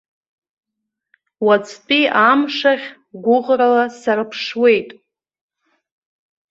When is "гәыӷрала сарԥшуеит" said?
3.23-4.89